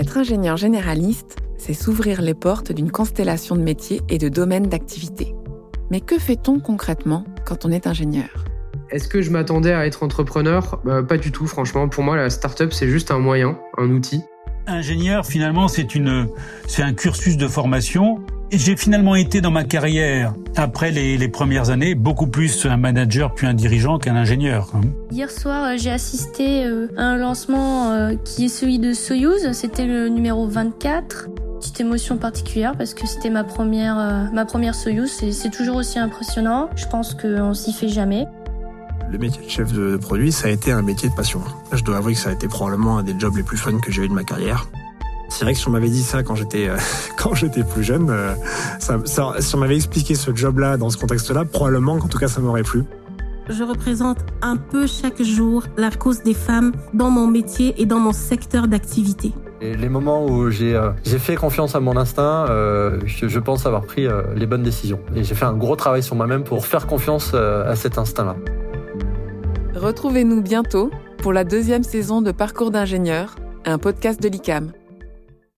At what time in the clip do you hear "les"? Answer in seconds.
2.22-2.32, 20.90-21.16, 21.16-21.28, 43.36-43.42, 59.76-59.88, 64.36-64.46